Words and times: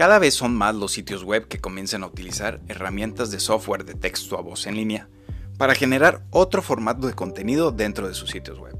Cada 0.00 0.18
vez 0.18 0.32
son 0.32 0.56
más 0.56 0.74
los 0.74 0.92
sitios 0.92 1.24
web 1.24 1.46
que 1.46 1.60
comienzan 1.60 2.02
a 2.02 2.06
utilizar 2.06 2.62
herramientas 2.68 3.30
de 3.30 3.38
software 3.38 3.84
de 3.84 3.92
texto 3.92 4.38
a 4.38 4.40
voz 4.40 4.66
en 4.66 4.76
línea 4.76 5.10
para 5.58 5.74
generar 5.74 6.24
otro 6.30 6.62
formato 6.62 7.06
de 7.06 7.12
contenido 7.12 7.70
dentro 7.70 8.08
de 8.08 8.14
sus 8.14 8.30
sitios 8.30 8.58
web. 8.58 8.74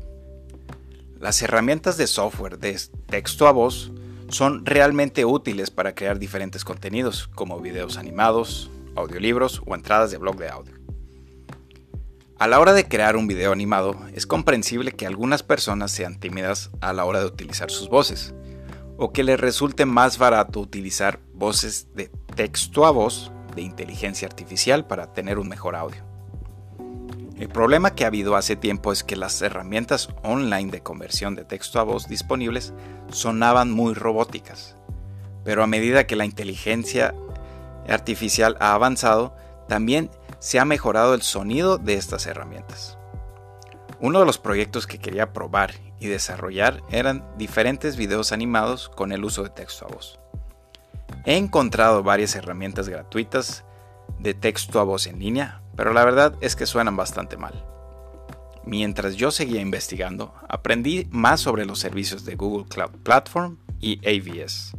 Las 1.18 1.42
herramientas 1.42 1.98
de 1.98 2.06
software 2.06 2.58
de 2.58 2.80
texto 3.06 3.46
a 3.46 3.52
voz 3.52 3.92
son 4.30 4.64
realmente 4.64 5.26
útiles 5.26 5.70
para 5.70 5.94
crear 5.94 6.18
diferentes 6.18 6.64
contenidos 6.64 7.28
como 7.34 7.60
videos 7.60 7.98
animados, 7.98 8.70
audiolibros 8.96 9.60
o 9.66 9.74
entradas 9.74 10.10
de 10.10 10.16
blog 10.16 10.38
de 10.38 10.48
audio. 10.48 10.74
A 12.38 12.48
la 12.48 12.58
hora 12.60 12.72
de 12.72 12.88
crear 12.88 13.18
un 13.18 13.26
video 13.26 13.52
animado, 13.52 13.94
es 14.14 14.26
comprensible 14.26 14.92
que 14.92 15.06
algunas 15.06 15.42
personas 15.42 15.92
sean 15.92 16.18
tímidas 16.18 16.70
a 16.80 16.94
la 16.94 17.04
hora 17.04 17.20
de 17.20 17.26
utilizar 17.26 17.70
sus 17.70 17.90
voces, 17.90 18.32
o 19.02 19.14
que 19.14 19.24
les 19.24 19.40
resulte 19.40 19.86
más 19.86 20.18
barato 20.18 20.60
utilizar 20.60 21.20
voces 21.32 21.88
de 21.94 22.10
texto 22.36 22.84
a 22.84 22.90
voz 22.90 23.32
de 23.56 23.62
inteligencia 23.62 24.28
artificial 24.28 24.86
para 24.86 25.14
tener 25.14 25.38
un 25.38 25.48
mejor 25.48 25.74
audio. 25.74 26.04
El 27.38 27.48
problema 27.48 27.94
que 27.94 28.04
ha 28.04 28.08
habido 28.08 28.36
hace 28.36 28.56
tiempo 28.56 28.92
es 28.92 29.02
que 29.02 29.16
las 29.16 29.40
herramientas 29.40 30.10
online 30.22 30.70
de 30.70 30.82
conversión 30.82 31.34
de 31.34 31.46
texto 31.46 31.80
a 31.80 31.82
voz 31.82 32.08
disponibles 32.08 32.74
sonaban 33.10 33.72
muy 33.72 33.94
robóticas, 33.94 34.76
pero 35.44 35.62
a 35.62 35.66
medida 35.66 36.06
que 36.06 36.16
la 36.16 36.26
inteligencia 36.26 37.14
artificial 37.88 38.58
ha 38.60 38.74
avanzado, 38.74 39.34
también 39.66 40.10
se 40.40 40.58
ha 40.58 40.66
mejorado 40.66 41.14
el 41.14 41.22
sonido 41.22 41.78
de 41.78 41.94
estas 41.94 42.26
herramientas. 42.26 42.99
Uno 44.00 44.20
de 44.20 44.26
los 44.26 44.38
proyectos 44.38 44.86
que 44.86 44.98
quería 44.98 45.32
probar 45.32 45.74
y 45.98 46.06
desarrollar 46.06 46.82
eran 46.90 47.24
diferentes 47.36 47.96
videos 47.96 48.32
animados 48.32 48.88
con 48.88 49.12
el 49.12 49.24
uso 49.24 49.42
de 49.42 49.50
texto 49.50 49.86
a 49.86 49.94
voz. 49.94 50.18
He 51.24 51.36
encontrado 51.36 52.02
varias 52.02 52.34
herramientas 52.34 52.88
gratuitas 52.88 53.64
de 54.18 54.34
texto 54.34 54.80
a 54.80 54.84
voz 54.84 55.06
en 55.06 55.18
línea 55.18 55.60
pero 55.80 55.94
la 55.94 56.04
verdad 56.04 56.34
es 56.42 56.56
que 56.56 56.66
suenan 56.66 56.94
bastante 56.94 57.38
mal. 57.38 57.64
Mientras 58.66 59.14
yo 59.16 59.30
seguía 59.30 59.62
investigando, 59.62 60.34
aprendí 60.46 61.08
más 61.10 61.40
sobre 61.40 61.64
los 61.64 61.78
servicios 61.78 62.26
de 62.26 62.36
Google 62.36 62.66
Cloud 62.68 62.90
Platform 63.02 63.56
y 63.80 63.98
AVS 64.06 64.76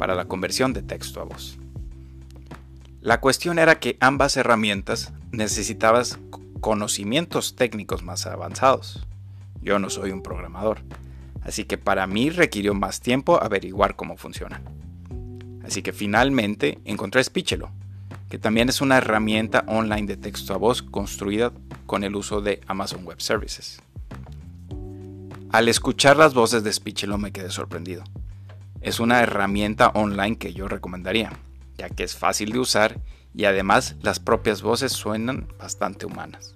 para 0.00 0.16
la 0.16 0.24
conversión 0.24 0.72
de 0.72 0.82
texto 0.82 1.20
a 1.20 1.24
voz. 1.24 1.58
La 3.00 3.20
cuestión 3.20 3.60
era 3.60 3.78
que 3.78 3.96
ambas 4.00 4.36
herramientas 4.36 5.12
necesitaban 5.30 6.04
conocimientos 6.62 7.56
técnicos 7.56 8.04
más 8.04 8.24
avanzados. 8.24 9.04
Yo 9.60 9.80
no 9.80 9.90
soy 9.90 10.12
un 10.12 10.22
programador, 10.22 10.78
así 11.42 11.64
que 11.64 11.76
para 11.76 12.06
mí 12.06 12.30
requirió 12.30 12.72
más 12.72 13.00
tiempo 13.00 13.42
averiguar 13.42 13.96
cómo 13.96 14.16
funcionan. 14.16 14.62
Así 15.64 15.82
que 15.82 15.92
finalmente 15.92 16.78
encontré 16.84 17.22
Speechelo, 17.22 17.70
que 18.30 18.38
también 18.38 18.68
es 18.68 18.80
una 18.80 18.98
herramienta 18.98 19.64
online 19.66 20.06
de 20.06 20.16
texto 20.16 20.54
a 20.54 20.56
voz 20.56 20.82
construida 20.82 21.52
con 21.84 22.04
el 22.04 22.14
uso 22.14 22.40
de 22.40 22.60
Amazon 22.68 23.04
Web 23.04 23.20
Services. 23.20 23.82
Al 25.50 25.68
escuchar 25.68 26.16
las 26.16 26.32
voces 26.32 26.62
de 26.62 26.72
Speechelo 26.72 27.18
me 27.18 27.32
quedé 27.32 27.50
sorprendido. 27.50 28.04
Es 28.80 29.00
una 29.00 29.20
herramienta 29.20 29.88
online 29.88 30.38
que 30.38 30.54
yo 30.54 30.68
recomendaría, 30.68 31.32
ya 31.76 31.88
que 31.88 32.04
es 32.04 32.16
fácil 32.16 32.52
de 32.52 32.60
usar 32.60 33.00
y 33.34 33.44
además 33.44 33.96
las 34.02 34.20
propias 34.20 34.62
voces 34.62 34.92
suenan 34.92 35.48
bastante 35.58 36.06
humanas. 36.06 36.54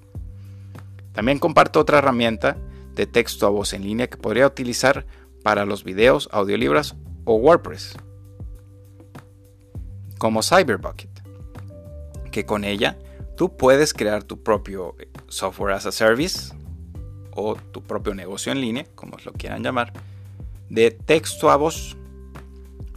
También 1.13 1.39
comparto 1.39 1.81
otra 1.81 1.99
herramienta 1.99 2.57
de 2.95 3.07
texto 3.07 3.47
a 3.47 3.51
voz 3.51 3.73
en 3.73 3.83
línea 3.83 4.09
que 4.09 4.17
podría 4.17 4.47
utilizar 4.47 5.07
para 5.43 5.65
los 5.65 5.85
videos, 5.85 6.29
audiolibros 6.33 6.97
o 7.25 7.37
WordPress, 7.37 7.97
como 10.19 10.43
Cyberbucket 10.43 11.17
que 12.37 12.45
con 12.45 12.65
ella 12.65 12.99
tú 13.35 13.57
puedes 13.57 13.95
crear 13.95 14.23
tu 14.23 14.43
propio 14.43 14.95
software 15.29 15.73
as 15.73 15.87
a 15.87 15.91
service 15.91 16.55
o 17.31 17.57
tu 17.57 17.83
propio 17.83 18.15
negocio 18.15 18.53
en 18.53 18.61
línea, 18.61 18.85
como 18.95 19.17
lo 19.25 19.33
quieran 19.33 19.63
llamar, 19.63 19.95
de 20.69 20.91
texto 20.91 21.51
a 21.51 21.57
voz. 21.57 21.97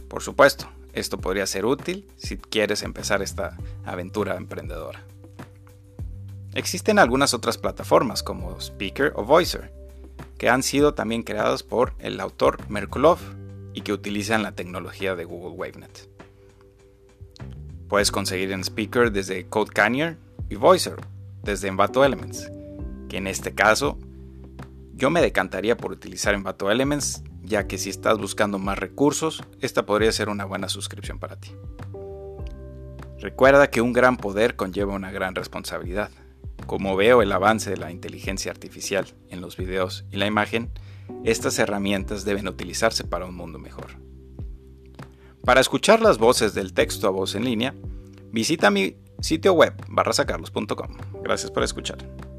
Por 0.08 0.22
supuesto, 0.22 0.68
esto 0.92 1.18
podría 1.18 1.46
ser 1.46 1.64
útil 1.64 2.08
si 2.16 2.36
quieres 2.36 2.82
empezar 2.82 3.22
esta 3.22 3.56
aventura 3.84 4.36
emprendedora. 4.36 5.04
Existen 6.54 6.98
algunas 6.98 7.32
otras 7.32 7.58
plataformas 7.58 8.22
como 8.22 8.60
Speaker 8.60 9.12
o 9.14 9.24
Voicer, 9.24 9.72
que 10.36 10.48
han 10.48 10.62
sido 10.62 10.94
también 10.94 11.22
creadas 11.22 11.62
por 11.62 11.94
el 11.98 12.18
autor 12.18 12.68
Merkulov 12.68 13.18
y 13.72 13.82
que 13.82 13.92
utilizan 13.92 14.42
la 14.42 14.52
tecnología 14.52 15.14
de 15.14 15.24
Google 15.24 15.56
WaveNet. 15.56 16.08
Puedes 17.88 18.10
conseguir 18.10 18.52
en 18.52 18.64
Speaker 18.64 19.12
desde 19.12 19.46
Code 19.46 19.72
Canyon 19.72 20.18
y 20.48 20.56
Voicer 20.56 20.96
desde 21.42 21.68
Envato 21.68 22.04
Elements, 22.04 22.50
que 23.08 23.18
en 23.18 23.26
este 23.26 23.54
caso 23.54 23.98
yo 24.94 25.10
me 25.10 25.22
decantaría 25.22 25.76
por 25.76 25.92
utilizar 25.92 26.34
Envato 26.34 26.70
Elements, 26.70 27.22
ya 27.50 27.66
que 27.66 27.78
si 27.78 27.90
estás 27.90 28.16
buscando 28.16 28.58
más 28.58 28.78
recursos, 28.78 29.42
esta 29.60 29.84
podría 29.84 30.12
ser 30.12 30.28
una 30.28 30.44
buena 30.44 30.68
suscripción 30.68 31.18
para 31.18 31.36
ti. 31.36 31.50
Recuerda 33.18 33.68
que 33.70 33.82
un 33.82 33.92
gran 33.92 34.16
poder 34.16 34.56
conlleva 34.56 34.94
una 34.94 35.10
gran 35.10 35.34
responsabilidad. 35.34 36.10
Como 36.66 36.96
veo 36.96 37.22
el 37.22 37.32
avance 37.32 37.68
de 37.68 37.76
la 37.76 37.90
inteligencia 37.90 38.52
artificial 38.52 39.06
en 39.28 39.40
los 39.40 39.56
videos 39.56 40.04
y 40.12 40.16
la 40.16 40.26
imagen, 40.26 40.70
estas 41.24 41.58
herramientas 41.58 42.24
deben 42.24 42.46
utilizarse 42.46 43.02
para 43.04 43.26
un 43.26 43.34
mundo 43.34 43.58
mejor. 43.58 43.98
Para 45.44 45.60
escuchar 45.60 46.00
las 46.00 46.18
voces 46.18 46.54
del 46.54 46.72
texto 46.72 47.08
a 47.08 47.10
voz 47.10 47.34
en 47.34 47.44
línea, 47.44 47.74
visita 48.30 48.70
mi 48.70 48.96
sitio 49.20 49.54
web 49.54 49.74
barrasacarlos.com. 49.88 50.96
Gracias 51.24 51.50
por 51.50 51.64
escuchar. 51.64 52.29